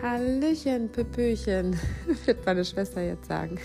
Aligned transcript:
Hallöchen, 0.00 0.90
Pöpöchen, 0.90 1.76
wird 2.24 2.46
meine 2.46 2.64
Schwester 2.64 3.02
jetzt 3.02 3.26
sagen. 3.26 3.58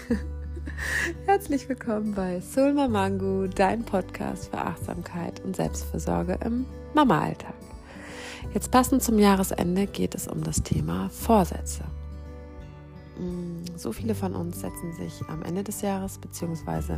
Herzlich 1.28 1.70
willkommen 1.70 2.16
bei 2.16 2.42
Soul 2.42 2.74
Mamangu, 2.74 3.46
dein 3.48 3.84
Podcast 3.86 4.50
für 4.50 4.58
Achtsamkeit 4.58 5.42
und 5.42 5.56
Selbstversorge 5.56 6.40
im 6.44 6.66
Mama-Alltag. 6.96 7.54
Jetzt 8.52 8.72
passend 8.72 9.04
zum 9.04 9.20
Jahresende 9.20 9.86
geht 9.86 10.16
es 10.16 10.28
um 10.28 10.44
das 10.44 10.64
Thema 10.64 11.10
Vorsätze. 11.10 11.84
Mm, 13.20 13.66
so 13.76 13.92
viele 13.92 14.16
von 14.16 14.34
uns 14.34 14.62
setzen 14.62 14.92
sich 14.94 15.22
am 15.28 15.44
Ende 15.44 15.64
des 15.64 15.82
Jahres 15.82 16.18
bzw. 16.18 16.98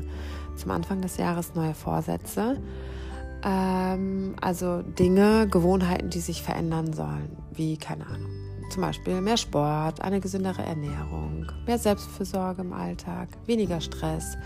zum 0.55 0.71
Anfang 0.71 1.01
des 1.01 1.17
Jahres 1.17 1.55
neue 1.55 1.73
Vorsätze. 1.73 2.61
Ähm, 3.43 4.37
also 4.39 4.81
Dinge, 4.81 5.49
Gewohnheiten, 5.49 6.09
die 6.09 6.21
sich 6.21 6.41
verändern 6.41 6.93
sollen, 6.93 7.35
wie 7.51 7.75
keine 7.75 8.05
Ahnung 8.07 8.44
zum 8.69 8.81
Beispiel 8.81 9.21
mehr 9.21 9.37
Sport, 9.37 10.01
eine 10.01 10.19
gesündere 10.19 10.63
Ernährung, 10.63 11.51
mehr 11.65 11.77
Selbstfürsorge 11.77 12.61
im 12.61 12.73
Alltag, 12.73 13.29
weniger 13.45 13.81
Stress, 13.81 14.37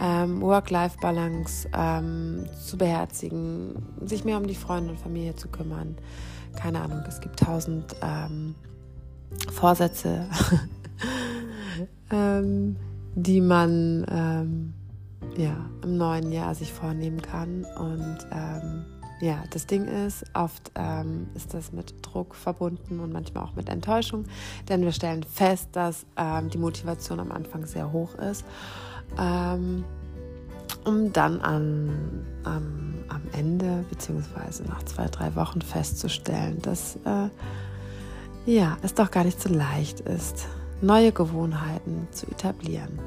ähm, 0.00 0.40
Work-Life-Balance 0.40 1.68
ähm, 1.72 2.46
zu 2.64 2.78
beherzigen, 2.78 3.74
sich 4.04 4.24
mehr 4.24 4.38
um 4.38 4.46
die 4.46 4.54
Freunde 4.54 4.90
und 4.90 5.00
Familie 5.00 5.34
zu 5.34 5.48
kümmern. 5.48 5.96
Keine 6.56 6.80
Ahnung, 6.80 7.02
es 7.06 7.20
gibt 7.20 7.40
tausend 7.40 7.96
ähm, 8.02 8.54
Vorsätze, 9.52 10.26
ähm, 12.10 12.76
die 13.14 13.40
man 13.40 14.06
ähm, 14.10 14.74
ja, 15.36 15.56
im 15.82 15.96
neuen 15.96 16.32
Jahr 16.32 16.54
sich 16.54 16.72
vornehmen 16.72 17.22
kann. 17.22 17.64
Und 17.78 18.18
ähm, 18.32 18.84
ja, 19.20 19.42
das 19.50 19.66
Ding 19.66 19.86
ist, 19.86 20.24
oft 20.34 20.70
ähm, 20.74 21.28
ist 21.34 21.54
das 21.54 21.72
mit 21.72 21.94
Druck 22.02 22.34
verbunden 22.34 23.00
und 23.00 23.12
manchmal 23.12 23.44
auch 23.44 23.54
mit 23.54 23.68
Enttäuschung, 23.68 24.24
denn 24.68 24.82
wir 24.82 24.92
stellen 24.92 25.24
fest, 25.24 25.68
dass 25.72 26.06
ähm, 26.16 26.50
die 26.50 26.58
Motivation 26.58 27.20
am 27.20 27.32
Anfang 27.32 27.66
sehr 27.66 27.92
hoch 27.92 28.14
ist, 28.16 28.44
ähm, 29.18 29.84
um 30.84 31.12
dann 31.12 31.40
an, 31.40 32.24
am 32.44 33.22
Ende 33.32 33.84
beziehungsweise 33.90 34.64
nach 34.64 34.82
zwei, 34.84 35.06
drei 35.06 35.34
Wochen 35.34 35.60
festzustellen, 35.60 36.60
dass 36.62 36.96
äh, 37.04 37.28
ja, 38.46 38.78
es 38.82 38.94
doch 38.94 39.10
gar 39.10 39.24
nicht 39.24 39.40
so 39.40 39.52
leicht 39.52 40.00
ist, 40.00 40.46
neue 40.80 41.12
Gewohnheiten 41.12 42.08
zu 42.12 42.26
etablieren. 42.26 42.98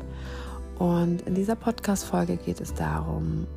Und 0.78 1.22
in 1.23 1.36
dieser 1.36 1.56
Podcast-Folge 1.56 2.38
geht 2.38 2.62
es 2.62 2.73
darum, 2.73 3.48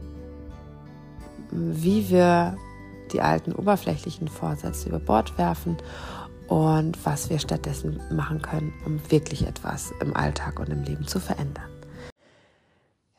wie 1.54 2.10
wir 2.10 2.56
die 3.12 3.20
alten 3.20 3.52
oberflächlichen 3.52 4.28
Vorsätze 4.28 4.88
über 4.88 4.98
Bord 4.98 5.36
werfen 5.38 5.76
und 6.48 7.04
was 7.06 7.30
wir 7.30 7.38
stattdessen 7.38 8.00
machen 8.10 8.42
können, 8.42 8.72
um 8.84 9.00
wirklich 9.10 9.46
etwas 9.46 9.92
im 10.00 10.14
Alltag 10.14 10.58
und 10.58 10.68
im 10.68 10.82
Leben 10.82 11.06
zu 11.06 11.20
verändern. 11.20 11.70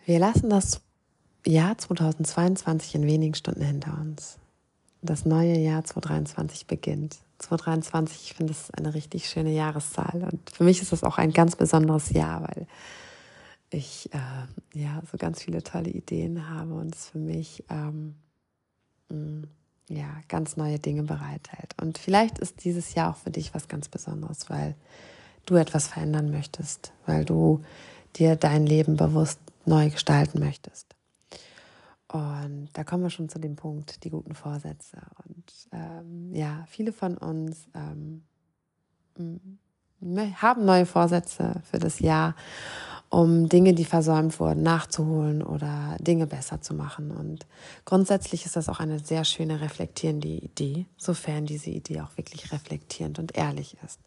Wir 0.06 0.20
lassen 0.20 0.50
das 0.50 0.82
Jahr 1.46 1.78
2022 1.78 2.96
in 2.96 3.08
wenigen 3.08 3.36
Stunden 3.36 3.64
hinter 3.64 3.98
uns. 4.00 4.38
Das 5.02 5.26
neue 5.26 5.58
Jahr 5.58 5.84
2023 5.84 6.68
beginnt. 6.68 7.18
2023, 7.40 8.24
ich 8.24 8.34
finde, 8.34 8.52
ist 8.52 8.76
eine 8.78 8.94
richtig 8.94 9.30
schöne 9.30 9.52
Jahreszahl. 9.52 10.28
Und 10.32 10.50
für 10.50 10.64
mich 10.64 10.82
ist 10.82 10.92
das 10.92 11.04
auch 11.04 11.18
ein 11.18 11.32
ganz 11.32 11.56
besonderes 11.56 12.12
Jahr, 12.12 12.42
weil 12.44 12.68
ich 13.70 14.10
äh, 14.14 14.80
ja 14.80 15.02
so 15.12 15.18
ganz 15.18 15.44
viele 15.44 15.62
tolle 15.64 15.90
Ideen 15.90 16.50
habe 16.50 16.74
und 16.74 16.96
es 16.96 17.10
für 17.10 17.20
mich 17.20 17.64
ähm, 17.70 18.16
ja, 19.90 20.22
ganz 20.28 20.58
neue 20.58 20.80
Dinge 20.80 21.04
bereithält. 21.04 21.76
Und 21.82 21.98
vielleicht 21.98 22.40
ist 22.40 22.64
dieses 22.64 22.96
Jahr 22.96 23.12
auch 23.12 23.18
für 23.18 23.32
dich 23.32 23.54
was 23.54 23.68
ganz 23.68 23.88
Besonderes, 23.88 24.50
weil 24.50 24.76
du 25.46 25.56
etwas 25.56 25.88
verändern 25.88 26.32
möchtest, 26.32 26.92
weil 27.06 27.26
du 27.26 27.62
dir 28.16 28.36
dein 28.36 28.66
Leben 28.66 28.98
bewusst 28.98 29.40
neu 29.66 29.90
gestalten 29.90 30.40
möchtest. 30.40 30.96
Und 32.08 32.70
da 32.74 32.84
kommen 32.84 33.04
wir 33.04 33.10
schon 33.10 33.30
zu 33.30 33.40
dem 33.40 33.56
Punkt, 33.56 34.04
die 34.04 34.10
guten 34.10 34.36
Vorsätze. 34.36 34.98
Und 35.26 35.70
ähm, 35.72 36.34
ja, 36.34 36.66
viele 36.68 36.94
von 36.94 37.18
uns 37.18 37.68
ähm, 37.74 38.24
haben 40.42 40.66
neue 40.66 40.86
Vorsätze 40.86 41.62
für 41.70 41.80
das 41.80 42.00
Jahr 42.00 42.36
um 43.10 43.48
Dinge, 43.48 43.74
die 43.74 43.86
versäumt 43.86 44.40
wurden, 44.40 44.64
nachzuholen 44.64 45.42
oder 45.42 45.96
Dinge 46.00 46.28
besser 46.28 46.62
zu 46.62 46.74
machen. 46.74 47.12
Und 47.12 47.46
grundsätzlich 47.86 48.46
ist 48.46 48.56
das 48.56 48.68
auch 48.68 48.80
eine 48.80 49.00
sehr 49.00 49.24
schöne 49.24 49.62
reflektierende 49.62 50.28
Idee, 50.28 50.86
sofern 50.98 51.46
diese 51.46 51.70
Idee 51.70 52.02
auch 52.02 52.18
wirklich 52.18 52.52
reflektierend 52.52 53.20
und 53.20 53.38
ehrlich 53.38 53.78
ist. 53.86 54.00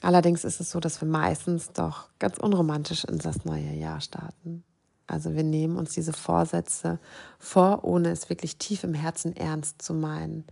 Allerdings 0.00 0.44
ist 0.44 0.60
es 0.60 0.70
so, 0.70 0.80
dass 0.80 1.00
wir 1.00 1.08
meistens 1.08 1.72
doch 1.72 2.08
ganz 2.18 2.38
unromantisch 2.38 3.04
in 3.04 3.18
das 3.18 3.44
neue 3.44 3.72
Jahr 3.72 4.00
starten. 4.00 4.62
Also 5.06 5.34
wir 5.34 5.44
nehmen 5.44 5.76
uns 5.76 5.92
diese 5.92 6.12
Vorsätze 6.12 6.98
vor, 7.38 7.84
ohne 7.84 8.10
es 8.10 8.28
wirklich 8.30 8.56
tief 8.56 8.84
im 8.84 8.94
Herzen 8.94 9.36
ernst 9.36 9.82
zu 9.82 9.94
meinen. 9.94 10.44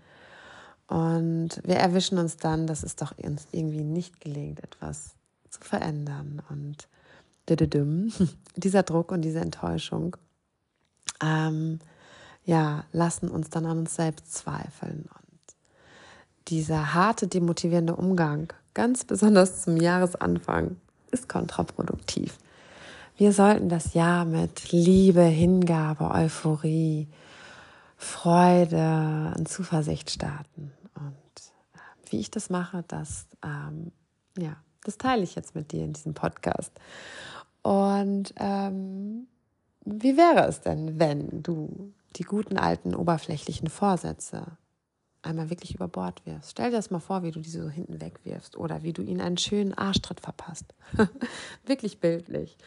Und 0.88 1.60
wir 1.64 1.76
erwischen 1.76 2.18
uns 2.18 2.36
dann, 2.36 2.66
dass 2.66 2.82
es 2.82 2.96
doch 2.96 3.16
uns 3.18 3.46
irgendwie 3.52 3.84
nicht 3.84 4.20
gelingt, 4.20 4.62
etwas 4.62 5.14
zu 5.48 5.60
verändern. 5.60 6.42
Und 6.50 6.88
dieser 8.56 8.82
Druck 8.82 9.12
und 9.12 9.22
diese 9.22 9.40
Enttäuschung 9.40 10.16
ähm, 11.22 11.78
ja, 12.44 12.84
lassen 12.92 13.28
uns 13.28 13.50
dann 13.50 13.66
an 13.66 13.78
uns 13.78 13.94
selbst 13.94 14.32
zweifeln. 14.34 15.08
Und 15.08 16.48
dieser 16.48 16.94
harte, 16.94 17.28
demotivierende 17.28 17.96
Umgang, 17.96 18.52
ganz 18.74 19.04
besonders 19.04 19.62
zum 19.62 19.76
Jahresanfang, 19.76 20.76
ist 21.10 21.28
kontraproduktiv. 21.28 22.38
Wir 23.16 23.32
sollten 23.32 23.68
das 23.68 23.94
Jahr 23.94 24.24
mit 24.24 24.72
Liebe, 24.72 25.22
Hingabe, 25.22 26.10
Euphorie, 26.10 27.06
Freude 28.02 29.32
und 29.38 29.48
Zuversicht 29.48 30.10
starten. 30.10 30.72
Und 30.96 31.42
äh, 31.74 32.10
wie 32.10 32.18
ich 32.18 32.32
das 32.32 32.50
mache, 32.50 32.84
das, 32.88 33.26
ähm, 33.44 33.92
ja, 34.36 34.56
das 34.84 34.98
teile 34.98 35.22
ich 35.22 35.36
jetzt 35.36 35.54
mit 35.54 35.70
dir 35.70 35.84
in 35.84 35.92
diesem 35.92 36.12
Podcast. 36.12 36.72
Und 37.62 38.34
ähm, 38.38 39.28
wie 39.84 40.16
wäre 40.16 40.48
es 40.48 40.60
denn, 40.60 40.98
wenn 40.98 41.44
du 41.44 41.92
die 42.16 42.24
guten 42.24 42.58
alten 42.58 42.96
oberflächlichen 42.96 43.68
Vorsätze 43.68 44.58
einmal 45.22 45.48
wirklich 45.48 45.76
über 45.76 45.86
Bord 45.86 46.26
wirfst? 46.26 46.50
Stell 46.50 46.70
dir 46.70 46.76
das 46.78 46.90
mal 46.90 46.98
vor, 46.98 47.22
wie 47.22 47.30
du 47.30 47.38
diese 47.38 47.62
so 47.62 47.70
hinten 47.70 48.00
wegwirfst 48.00 48.56
oder 48.56 48.82
wie 48.82 48.92
du 48.92 49.02
ihnen 49.02 49.20
einen 49.20 49.38
schönen 49.38 49.74
Arschtritt 49.74 50.20
verpasst. 50.20 50.74
wirklich 51.66 52.00
bildlich. 52.00 52.58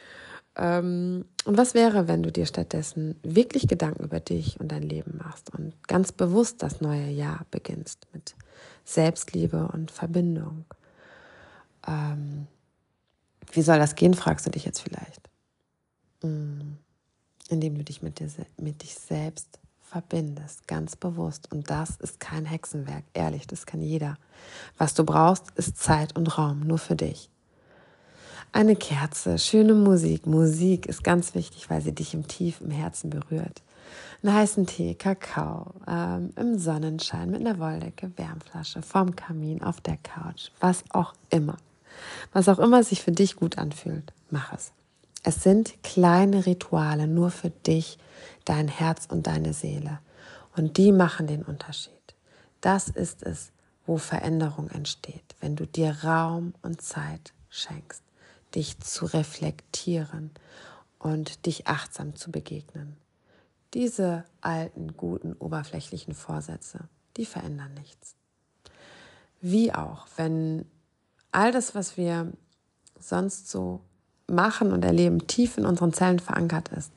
Ähm, 0.58 1.26
und 1.46 1.58
was 1.58 1.74
wäre, 1.74 2.08
wenn 2.08 2.24
du 2.24 2.32
dir 2.32 2.46
stattdessen 2.46 3.20
wirklich 3.24 3.68
Gedanken 3.68 4.04
über 4.04 4.20
dich 4.20 4.60
und 4.60 4.72
dein 4.72 4.84
Leben 4.84 5.18
machst 5.18 5.54
und 5.54 5.74
ganz 5.88 6.12
bewusst 6.12 6.64
das 6.64 6.82
neue 6.82 7.10
Jahr 7.10 7.46
beginnst 7.52 8.08
mit 8.14 8.36
Selbstliebe 8.86 9.70
und 9.74 9.92
Verbindung? 9.92 10.66
Ähm, 11.88 12.48
wie 13.52 13.62
soll 13.62 13.80
das 13.80 13.96
gehen, 13.96 14.14
fragst 14.14 14.46
du 14.46 14.52
dich 14.52 14.66
jetzt 14.66 14.80
vielleicht. 14.80 15.30
Mm. 16.24 16.78
Indem 17.48 17.78
du 17.78 17.84
dich 17.84 18.02
mit, 18.02 18.20
dir, 18.20 18.28
mit 18.58 18.82
dich 18.82 18.96
selbst 18.96 19.60
verbindest, 19.82 20.68
ganz 20.68 20.96
bewusst. 20.96 21.52
Und 21.52 21.70
das 21.70 21.92
ist 21.98 22.20
kein 22.20 22.44
Hexenwerk, 22.46 23.04
ehrlich, 23.14 23.46
das 23.46 23.68
kann 23.68 23.82
jeder. 23.82 24.18
Was 24.80 24.96
du 24.96 25.04
brauchst, 25.04 25.52
ist 25.56 25.78
Zeit 25.78 26.16
und 26.16 26.40
Raum, 26.40 26.62
nur 26.62 26.80
für 26.80 26.96
dich. 26.96 27.30
Eine 28.56 28.78
Kerze, 28.78 29.38
schöne 29.38 29.74
Musik. 29.74 30.28
Musik 30.28 30.86
ist 30.86 31.04
ganz 31.04 31.36
wichtig, 31.36 31.70
weil 31.70 31.82
sie 31.82 31.92
dich 31.92 32.14
im 32.14 32.26
Tief 32.26 32.62
im 32.62 32.72
Herzen 32.72 33.10
berührt. 33.10 33.62
Einen 34.24 34.34
heißen 34.34 34.66
Tee, 34.66 34.96
Kakao, 34.96 35.74
ähm, 35.86 36.30
im 36.38 36.58
Sonnenschein 36.58 37.32
mit 37.32 37.42
einer 37.42 37.60
Wolldecke, 37.60 38.14
Wärmflasche, 38.16 38.82
vorm 38.82 39.14
Kamin, 39.14 39.62
auf 39.62 39.82
der 39.82 39.98
Couch, 39.98 40.52
was 40.62 40.86
auch 40.92 41.14
immer. 41.30 41.58
Was 42.32 42.48
auch 42.48 42.60
immer 42.60 42.82
sich 42.82 43.02
für 43.02 43.12
dich 43.12 43.36
gut 43.36 43.58
anfühlt, 43.58 44.14
mach 44.30 44.54
es. 44.54 44.72
Es 45.24 45.44
sind 45.44 45.74
kleine 45.84 46.46
Rituale 46.46 47.08
nur 47.08 47.32
für 47.32 47.50
dich, 47.50 47.98
dein 48.46 48.70
Herz 48.70 49.06
und 49.12 49.28
deine 49.28 49.52
Seele. 49.52 50.00
Und 50.56 50.78
die 50.78 50.94
machen 50.94 51.28
den 51.28 51.44
Unterschied. 51.44 51.92
Das 52.62 52.88
ist 52.88 53.22
es, 53.22 53.52
wo 53.86 53.98
Veränderung 53.98 54.70
entsteht, 54.70 55.36
wenn 55.42 55.58
du 55.58 55.68
dir 55.68 56.06
Raum 56.06 56.54
und 56.62 56.82
Zeit 56.82 57.34
schenkst, 57.50 58.05
dich 58.56 58.80
zu 58.80 59.06
reflektieren 59.06 60.32
und 61.00 61.46
dich 61.46 61.68
achtsam 61.68 62.16
zu 62.16 62.32
begegnen. 62.32 62.98
Diese 63.74 64.24
alten, 64.42 64.96
guten, 64.96 65.34
oberflächlichen 65.34 66.14
Vorsätze, 66.14 66.80
die 67.18 67.26
verändern 67.26 67.74
nichts. 67.74 68.16
Wie 69.42 69.74
auch, 69.74 70.08
wenn 70.16 70.66
all 71.32 71.52
das, 71.52 71.76
was 71.76 71.98
wir 71.98 72.32
sonst 73.00 73.50
so 73.50 73.82
machen 74.28 74.72
und 74.72 74.84
erleben, 74.84 75.28
tief 75.28 75.58
in 75.58 75.66
unseren 75.66 75.94
Zellen 75.94 76.20
verankert 76.20 76.70
ist, 76.70 76.92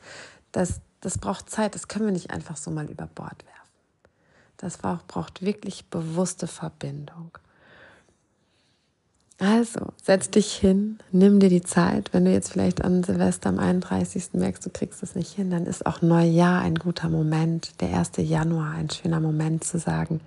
das, 0.52 0.80
das 1.00 1.18
braucht 1.18 1.50
Zeit, 1.50 1.74
das 1.74 1.88
können 1.88 2.06
wir 2.06 2.12
nicht 2.12 2.30
einfach 2.30 2.56
so 2.56 2.70
mal 2.70 2.90
über 2.90 3.06
Bord 3.06 3.44
werfen. 3.44 3.58
Das 4.56 4.78
braucht 4.78 5.42
wirklich 5.42 5.86
bewusste 5.90 6.46
Verbindung. 6.46 7.36
Also, 9.40 9.92
setz 10.02 10.30
dich 10.30 10.52
hin, 10.52 10.98
nimm 11.12 11.38
dir 11.38 11.48
die 11.48 11.62
Zeit. 11.62 12.12
Wenn 12.12 12.24
du 12.24 12.32
jetzt 12.32 12.50
vielleicht 12.50 12.82
an 12.82 13.04
Silvester 13.04 13.48
am 13.50 13.60
31. 13.60 14.30
merkst, 14.32 14.66
du 14.66 14.70
kriegst 14.70 15.00
es 15.04 15.14
nicht 15.14 15.32
hin, 15.32 15.50
dann 15.50 15.64
ist 15.64 15.86
auch 15.86 16.02
Neujahr 16.02 16.60
ein 16.60 16.74
guter 16.74 17.08
Moment, 17.08 17.80
der 17.80 17.96
1. 17.96 18.12
Januar 18.16 18.72
ein 18.72 18.90
schöner 18.90 19.20
Moment 19.20 19.62
zu 19.62 19.78
sagen, 19.78 20.20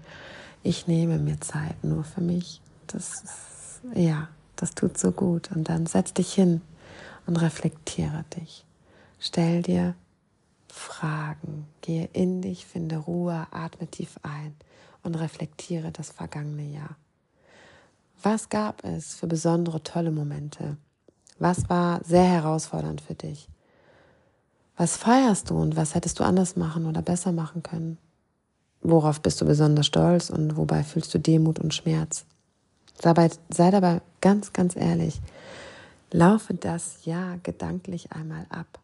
ich 0.64 0.88
nehme 0.88 1.20
mir 1.20 1.42
Zeit 1.42 1.84
nur 1.84 2.06
für 2.06 2.22
mich. 2.22 2.62
Das 2.88 3.24
ist, 3.24 3.82
ja, 3.96 4.30
das 4.56 4.76
tut 4.76 4.98
so 4.98 5.12
gut. 5.12 5.52
Und 5.52 5.68
dann 5.68 5.88
setz 5.88 6.14
dich 6.14 6.32
hin 6.34 6.62
und 7.26 7.36
reflektiere 7.36 8.24
dich. 8.38 8.64
Stell 9.20 9.62
dir 9.62 9.94
Fragen, 10.70 11.68
gehe 11.82 12.08
in 12.14 12.42
dich, 12.42 12.66
finde 12.66 12.96
Ruhe, 12.96 13.46
atme 13.52 13.88
tief 13.88 14.20
ein 14.24 14.56
und 15.04 15.16
reflektiere 15.16 15.92
das 15.92 16.12
vergangene 16.12 16.64
Jahr. 16.64 16.96
Was 18.24 18.50
gab 18.50 18.84
es 18.84 19.16
für 19.16 19.26
besondere, 19.26 19.82
tolle 19.82 20.12
Momente? 20.12 20.78
Was 21.40 21.70
war 21.70 22.04
sehr 22.04 22.26
herausfordernd 22.26 23.02
für 23.02 23.16
dich? 23.16 23.50
Was 24.78 24.96
feierst 24.96 25.50
du 25.50 25.60
und 25.60 25.76
was 25.76 25.96
hättest 25.96 26.20
du 26.20 26.24
anders 26.24 26.56
machen 26.56 26.86
oder 26.86 27.02
besser 27.02 27.32
machen 27.32 27.64
können? 27.64 27.98
Worauf 28.82 29.22
bist 29.22 29.42
du 29.42 29.46
besonders 29.46 29.88
stolz 29.88 30.30
und 30.30 30.56
wobei 30.56 30.84
fühlst 30.84 31.14
du 31.14 31.20
Demut 31.20 31.58
und 31.58 31.74
Schmerz? 31.74 32.26
Sei, 33.02 33.30
sei 33.50 33.72
dabei 33.72 34.02
ganz, 34.22 34.54
ganz 34.54 34.76
ehrlich. 34.76 35.20
Laufe 36.12 36.54
das 36.54 37.06
Jahr 37.06 37.40
gedanklich 37.40 38.12
einmal 38.12 38.46
ab 38.50 38.80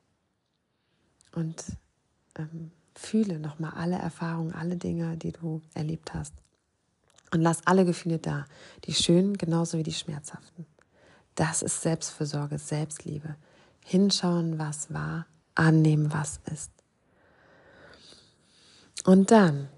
und 1.36 1.64
ähm, 2.40 2.72
fühle 2.96 3.38
nochmal 3.38 3.74
alle 3.76 3.98
Erfahrungen, 3.98 4.54
alle 4.54 4.78
Dinge, 4.78 5.16
die 5.18 5.32
du 5.32 5.62
erlebt 5.76 6.14
hast. 6.16 6.34
Und 7.38 7.44
lass 7.44 7.68
alle 7.68 7.86
Gefühle 7.86 8.18
da, 8.18 8.48
die 8.86 8.96
schönen 8.96 9.38
genauso 9.38 9.78
wie 9.78 9.84
die 9.84 9.94
schmerzhaften. 9.94 10.66
Das 11.36 11.62
ist 11.62 11.84
Selbstfürsorge, 11.84 12.58
Selbstliebe. 12.58 13.36
Hinschauen, 13.86 14.58
was 14.58 14.92
war, 14.92 15.28
annehmen, 15.54 16.12
was 16.12 16.40
ist. 16.52 16.72
Und 19.06 19.30
dann 19.30 19.70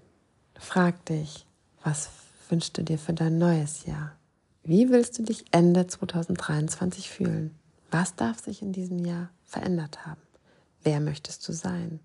frag 0.58 1.04
dich, 1.04 1.46
was 1.84 2.08
wünschst 2.48 2.78
du 2.78 2.82
dir 2.82 2.96
für 2.96 3.12
dein 3.12 3.36
neues 3.36 3.84
Jahr? 3.84 4.16
Wie 4.62 4.88
willst 4.88 5.18
du 5.18 5.22
dich 5.22 5.44
Ende 5.50 5.86
2023 5.86 7.10
fühlen? 7.10 7.54
Was 7.90 8.16
darf 8.16 8.38
sich 8.38 8.62
in 8.62 8.72
diesem 8.72 9.04
Jahr 9.04 9.28
verändert 9.44 10.06
haben? 10.06 10.22
Wer 10.82 11.00
möchtest 11.00 11.46
du 11.46 11.52
sein? 11.52 12.00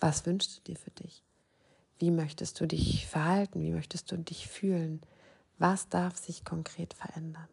Was 0.00 0.26
wünschst 0.26 0.58
du 0.58 0.72
dir 0.72 0.76
für 0.76 0.90
dich? 0.90 1.22
Wie 1.98 2.10
möchtest 2.10 2.60
du 2.60 2.66
dich 2.66 3.06
verhalten? 3.06 3.60
Wie 3.60 3.72
möchtest 3.72 4.10
du 4.12 4.16
dich 4.16 4.46
fühlen? 4.46 5.00
Was 5.58 5.88
darf 5.88 6.16
sich 6.16 6.44
konkret 6.44 6.94
verändern? 6.94 7.48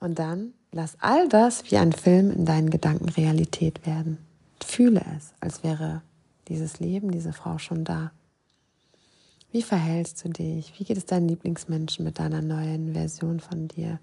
Und 0.00 0.18
dann 0.18 0.52
lass 0.70 0.96
all 1.00 1.28
das 1.28 1.70
wie 1.70 1.78
ein 1.78 1.92
Film 1.92 2.30
in 2.30 2.44
deinen 2.44 2.68
Gedanken 2.68 3.08
Realität 3.08 3.86
werden. 3.86 4.18
Fühle 4.62 5.02
es, 5.16 5.32
als 5.40 5.62
wäre 5.62 6.02
dieses 6.48 6.78
Leben, 6.78 7.10
diese 7.10 7.32
Frau 7.32 7.58
schon 7.58 7.84
da. 7.84 8.12
Wie 9.50 9.62
verhältst 9.62 10.24
du 10.24 10.28
dich? 10.28 10.78
Wie 10.78 10.84
geht 10.84 10.98
es 10.98 11.06
deinen 11.06 11.28
Lieblingsmenschen 11.28 12.04
mit 12.04 12.18
deiner 12.18 12.42
neuen 12.42 12.92
Version 12.92 13.40
von 13.40 13.68
dir? 13.68 14.00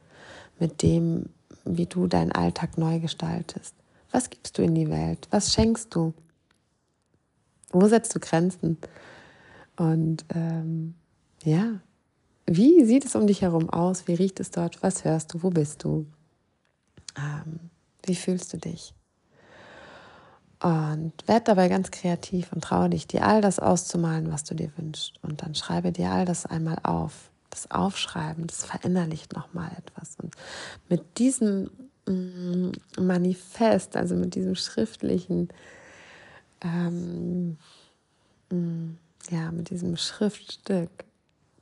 Mit 0.60 0.81
dem, 0.81 1.25
wie 1.66 1.86
du 1.86 2.07
deinen 2.07 2.31
Alltag 2.31 2.78
neu 2.78 3.00
gestaltest? 3.00 3.75
Was 4.12 4.30
gibst 4.30 4.57
du 4.57 4.63
in 4.63 4.74
die 4.74 4.89
Welt? 4.89 5.28
Was 5.30 5.54
schenkst 5.54 5.94
du? 5.94 6.13
Wo 7.71 7.88
setzt 7.88 8.15
du 8.15 8.19
Grenzen? 8.19 8.77
Und 9.77 10.25
ähm, 10.33 10.95
ja, 11.44 11.79
wie 12.45 12.83
sieht 12.85 13.06
es 13.06 13.15
um 13.15 13.27
dich 13.27 13.41
herum 13.41 13.69
aus? 13.69 14.07
Wie 14.07 14.13
riecht 14.13 14.39
es 14.39 14.51
dort? 14.51 14.83
Was 14.83 15.06
hörst 15.06 15.33
du? 15.33 15.44
Wo 15.44 15.50
bist 15.50 15.83
du? 15.83 16.06
Ähm, 17.18 17.71
wie 18.06 18.15
fühlst 18.15 18.53
du 18.53 18.57
dich? 18.57 18.94
Und 20.62 21.13
werd 21.25 21.47
dabei 21.47 21.69
ganz 21.69 21.89
kreativ 21.89 22.51
und 22.53 22.63
traue 22.63 22.89
dich, 22.89 23.07
dir 23.07 23.25
all 23.25 23.41
das 23.41 23.59
auszumalen, 23.59 24.31
was 24.31 24.44
du 24.44 24.53
dir 24.53 24.71
wünschst. 24.77 25.13
Und 25.23 25.41
dann 25.41 25.56
schreibe 25.56 25.91
dir 25.91 26.12
all 26.12 26.25
das 26.25 26.45
einmal 26.45 26.77
auf. 26.83 27.31
Das 27.50 27.69
Aufschreiben, 27.69 28.47
das 28.47 28.63
verinnerlicht 28.63 29.33
nochmal 29.33 29.71
etwas. 29.77 30.15
Und 30.21 30.33
mit 30.88 31.18
diesem 31.18 31.69
mm, 32.07 32.71
Manifest, 32.97 33.97
also 33.97 34.15
mit 34.15 34.35
diesem 34.35 34.56
schriftlichen 34.56 35.50
ähm, 36.61 37.57
mm, 38.51 38.97
ja, 39.29 39.51
mit 39.51 39.69
diesem 39.69 39.97
Schriftstück 39.97 40.89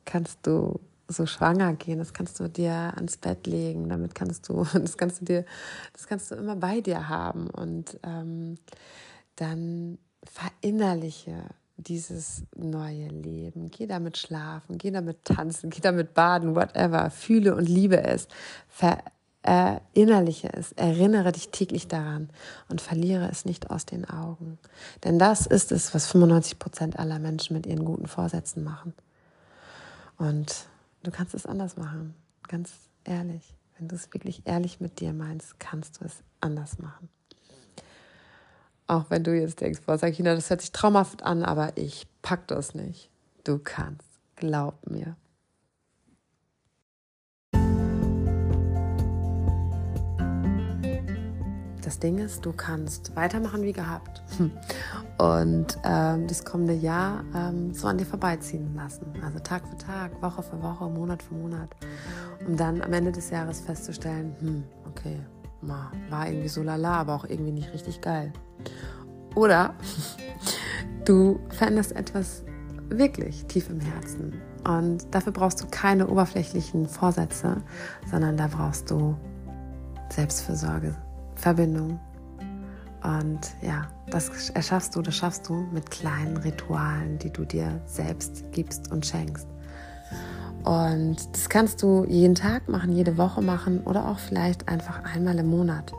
kannst 0.04 0.46
du 0.46 0.80
so 1.08 1.26
schwanger 1.26 1.74
gehen, 1.74 1.98
das 1.98 2.12
kannst 2.12 2.38
du 2.40 2.48
dir 2.48 2.72
ans 2.72 3.16
Bett 3.16 3.46
legen, 3.46 3.88
damit 3.88 4.14
kannst 4.14 4.48
du, 4.48 4.64
das 4.72 4.96
kannst 4.96 5.20
du 5.20 5.24
dir, 5.24 5.44
das 5.92 6.06
kannst 6.06 6.30
du 6.30 6.36
immer 6.36 6.56
bei 6.56 6.80
dir 6.80 7.08
haben 7.08 7.50
und 7.50 7.98
ähm, 8.04 8.56
dann 9.36 9.98
verinnerliche 10.22 11.44
dieses 11.76 12.44
neue 12.54 13.08
Leben. 13.08 13.70
Geh 13.70 13.86
damit 13.86 14.18
schlafen, 14.18 14.78
geh 14.78 14.90
damit 14.90 15.24
tanzen, 15.24 15.70
geh 15.70 15.80
damit 15.80 16.14
baden, 16.14 16.54
whatever. 16.54 17.10
Fühle 17.10 17.54
und 17.54 17.68
liebe 17.68 18.02
es. 18.02 18.28
Ver 18.68 18.98
Erinnerliche 19.42 20.52
es, 20.52 20.72
erinnere 20.72 21.32
dich 21.32 21.48
täglich 21.48 21.88
daran 21.88 22.28
und 22.68 22.82
verliere 22.82 23.28
es 23.30 23.46
nicht 23.46 23.70
aus 23.70 23.86
den 23.86 24.04
Augen. 24.08 24.58
Denn 25.02 25.18
das 25.18 25.46
ist 25.46 25.72
es, 25.72 25.94
was 25.94 26.06
95 26.08 26.58
Prozent 26.58 26.98
aller 26.98 27.18
Menschen 27.18 27.56
mit 27.56 27.66
ihren 27.66 27.86
guten 27.86 28.06
Vorsätzen 28.06 28.62
machen. 28.62 28.92
Und 30.18 30.66
du 31.02 31.10
kannst 31.10 31.34
es 31.34 31.46
anders 31.46 31.78
machen, 31.78 32.14
ganz 32.48 32.72
ehrlich. 33.04 33.54
Wenn 33.78 33.88
du 33.88 33.96
es 33.96 34.12
wirklich 34.12 34.42
ehrlich 34.44 34.78
mit 34.78 35.00
dir 35.00 35.14
meinst, 35.14 35.58
kannst 35.58 36.00
du 36.00 36.04
es 36.04 36.22
anders 36.42 36.78
machen. 36.78 37.08
Auch 38.86 39.08
wenn 39.08 39.24
du 39.24 39.34
jetzt 39.34 39.62
denkst, 39.62 39.80
boah, 39.86 39.96
Sakina, 39.96 40.34
das 40.34 40.50
hört 40.50 40.60
sich 40.60 40.72
traumhaft 40.72 41.22
an, 41.22 41.44
aber 41.44 41.76
ich 41.76 42.06
pack 42.20 42.46
das 42.48 42.74
nicht. 42.74 43.08
Du 43.44 43.58
kannst, 43.58 44.06
glaub 44.36 44.90
mir. 44.90 45.16
Das 51.90 51.98
Ding 51.98 52.18
ist, 52.18 52.46
du 52.46 52.52
kannst 52.52 53.16
weitermachen 53.16 53.64
wie 53.64 53.72
gehabt 53.72 54.22
und 55.18 55.76
ähm, 55.82 56.28
das 56.28 56.44
kommende 56.44 56.72
Jahr 56.72 57.24
ähm, 57.34 57.74
so 57.74 57.88
an 57.88 57.98
dir 57.98 58.06
vorbeiziehen 58.06 58.76
lassen. 58.76 59.06
Also 59.24 59.40
Tag 59.40 59.66
für 59.66 59.76
Tag, 59.76 60.22
Woche 60.22 60.40
für 60.40 60.62
Woche, 60.62 60.88
Monat 60.88 61.20
für 61.20 61.34
Monat. 61.34 61.68
Um 62.46 62.56
dann 62.56 62.80
am 62.80 62.92
Ende 62.92 63.10
des 63.10 63.30
Jahres 63.30 63.60
festzustellen, 63.60 64.36
hm, 64.38 64.62
okay, 64.88 65.18
war 65.62 66.28
irgendwie 66.28 66.46
so 66.46 66.62
lala, 66.62 66.92
aber 66.92 67.16
auch 67.16 67.24
irgendwie 67.24 67.50
nicht 67.50 67.72
richtig 67.72 68.00
geil. 68.00 68.32
Oder 69.34 69.74
du 71.04 71.40
veränderst 71.48 71.90
etwas 71.90 72.44
wirklich 72.88 73.46
tief 73.46 73.68
im 73.68 73.80
Herzen. 73.80 74.40
Und 74.62 75.12
dafür 75.12 75.32
brauchst 75.32 75.60
du 75.60 75.66
keine 75.68 76.06
oberflächlichen 76.06 76.86
Vorsätze, 76.86 77.56
sondern 78.08 78.36
da 78.36 78.46
brauchst 78.46 78.92
du 78.92 79.16
Selbstfürsorge, 80.08 80.94
Verbindung. 81.40 81.98
Und 83.02 83.40
ja, 83.62 83.88
das 84.10 84.50
erschaffst 84.50 84.94
du, 84.94 85.02
das 85.02 85.16
schaffst 85.16 85.48
du 85.48 85.54
mit 85.72 85.90
kleinen 85.90 86.36
Ritualen, 86.36 87.18
die 87.18 87.30
du 87.30 87.44
dir 87.44 87.80
selbst 87.86 88.44
gibst 88.52 88.92
und 88.92 89.06
schenkst. 89.06 89.46
Und 90.64 91.16
das 91.32 91.48
kannst 91.48 91.82
du 91.82 92.04
jeden 92.04 92.34
Tag 92.34 92.68
machen, 92.68 92.92
jede 92.92 93.16
Woche 93.16 93.40
machen 93.40 93.80
oder 93.84 94.06
auch 94.06 94.18
vielleicht 94.18 94.68
einfach 94.68 95.02
einmal 95.04 95.38
im 95.38 95.48
Monat. 95.48 95.92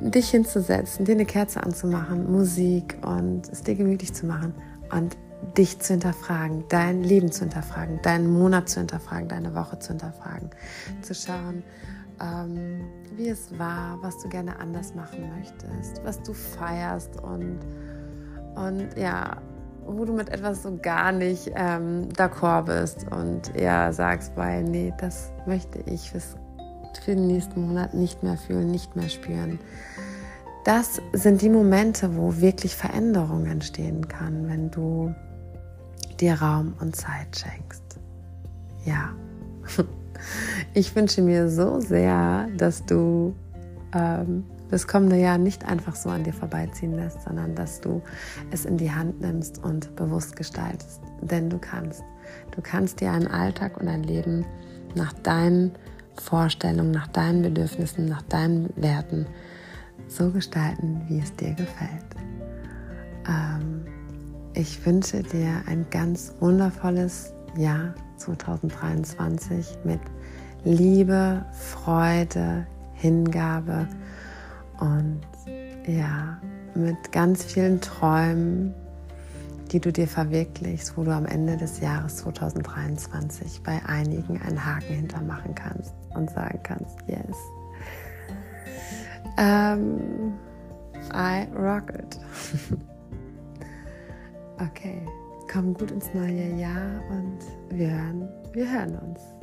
Dich 0.00 0.30
hinzusetzen, 0.30 1.04
dir 1.04 1.12
eine 1.12 1.26
Kerze 1.26 1.62
anzumachen, 1.62 2.30
Musik 2.32 2.96
und 3.02 3.48
es 3.50 3.62
dir 3.62 3.74
gemütlich 3.74 4.14
zu 4.14 4.24
machen 4.24 4.54
und 4.90 5.16
dich 5.58 5.78
zu 5.80 5.92
hinterfragen, 5.92 6.64
dein 6.70 7.02
Leben 7.02 7.30
zu 7.30 7.40
hinterfragen, 7.40 8.00
deinen 8.02 8.30
Monat 8.30 8.70
zu 8.70 8.80
hinterfragen, 8.80 9.28
deine 9.28 9.54
Woche 9.54 9.78
zu 9.78 9.88
hinterfragen, 9.88 10.50
zu 11.02 11.14
schauen, 11.14 11.62
ähm, 12.20 12.84
wie 13.16 13.28
es 13.28 13.58
war, 13.58 13.98
was 14.02 14.18
du 14.22 14.28
gerne 14.28 14.58
anders 14.58 14.94
machen 14.94 15.30
möchtest, 15.38 16.02
was 16.04 16.22
du 16.22 16.32
feierst 16.32 17.20
und, 17.22 17.58
und 18.54 18.96
ja, 18.96 19.36
wo 19.86 20.04
du 20.04 20.12
mit 20.12 20.30
etwas 20.30 20.62
so 20.62 20.76
gar 20.76 21.12
nicht 21.12 21.52
ähm, 21.54 22.08
d'accord 22.16 22.64
bist 22.64 23.06
und 23.10 23.54
eher 23.54 23.92
sagst, 23.92 24.32
weil 24.36 24.64
nee, 24.64 24.92
das 24.98 25.32
möchte 25.46 25.78
ich 25.86 26.10
fürs, 26.10 26.36
für 27.02 27.14
den 27.14 27.26
nächsten 27.26 27.66
Monat 27.66 27.94
nicht 27.94 28.22
mehr 28.22 28.36
fühlen, 28.36 28.70
nicht 28.70 28.96
mehr 28.96 29.08
spüren. 29.08 29.58
Das 30.64 31.00
sind 31.12 31.42
die 31.42 31.50
Momente, 31.50 32.16
wo 32.16 32.38
wirklich 32.38 32.74
Veränderung 32.74 33.46
entstehen 33.46 34.08
kann, 34.08 34.48
wenn 34.48 34.70
du 34.70 35.14
dir 36.18 36.34
Raum 36.34 36.74
und 36.80 36.96
Zeit 36.96 37.36
schenkst. 37.36 38.00
Ja. 38.84 39.14
Ich 40.74 40.94
wünsche 40.94 41.22
mir 41.22 41.48
so 41.48 41.80
sehr, 41.80 42.48
dass 42.56 42.84
du 42.84 43.34
ähm, 43.94 44.44
das 44.70 44.86
kommende 44.86 45.16
Jahr 45.16 45.38
nicht 45.38 45.64
einfach 45.64 45.94
so 45.94 46.10
an 46.10 46.24
dir 46.24 46.32
vorbeiziehen 46.32 46.94
lässt, 46.94 47.22
sondern 47.22 47.54
dass 47.54 47.80
du 47.80 48.02
es 48.50 48.64
in 48.64 48.76
die 48.76 48.90
Hand 48.90 49.20
nimmst 49.20 49.62
und 49.62 49.94
bewusst 49.96 50.36
gestaltest. 50.36 51.00
Denn 51.20 51.48
du 51.50 51.58
kannst. 51.58 52.02
Du 52.54 52.60
kannst 52.60 53.00
dir 53.00 53.12
einen 53.12 53.28
Alltag 53.28 53.80
und 53.80 53.88
ein 53.88 54.02
Leben 54.02 54.44
nach 54.94 55.12
deinen 55.12 55.72
Vorstellungen, 56.20 56.90
nach 56.90 57.06
deinen 57.08 57.42
Bedürfnissen, 57.42 58.06
nach 58.06 58.22
deinen 58.22 58.70
Werten 58.76 59.26
so 60.08 60.30
gestalten, 60.30 61.02
wie 61.08 61.20
es 61.20 61.34
dir 61.36 61.54
gefällt. 61.54 62.04
Ähm, 63.28 63.86
ich 64.54 64.84
wünsche 64.86 65.22
dir 65.22 65.62
ein 65.66 65.86
ganz 65.90 66.34
wundervolles 66.40 67.32
Jahr 67.56 67.94
2023 68.16 69.78
mit 69.84 70.00
Liebe, 70.64 71.44
Freude, 71.52 72.66
Hingabe 72.94 73.86
und 74.80 75.20
ja, 75.86 76.40
mit 76.74 77.12
ganz 77.12 77.44
vielen 77.44 77.80
Träumen, 77.80 78.74
die 79.70 79.80
du 79.80 79.92
dir 79.92 80.08
verwirklichst, 80.08 80.96
wo 80.96 81.04
du 81.04 81.12
am 81.12 81.26
Ende 81.26 81.56
des 81.56 81.80
Jahres 81.80 82.16
2023 82.16 83.62
bei 83.62 83.80
einigen 83.86 84.40
einen 84.42 84.64
Haken 84.64 84.94
hintermachen 84.94 85.54
kannst 85.54 85.94
und 86.14 86.30
sagen 86.30 86.60
kannst, 86.62 86.96
yes, 87.06 87.36
um, 89.38 90.34
I 91.12 91.46
rock 91.56 91.90
it. 91.90 92.18
okay, 94.60 95.02
komm 95.56 95.72
gut 95.72 95.90
ins 95.90 96.12
neue 96.12 96.54
Jahr 96.60 97.02
und 97.08 97.38
wir 97.70 97.90
hören, 97.90 98.28
wir 98.52 98.70
hören 98.70 98.94
uns. 98.98 99.35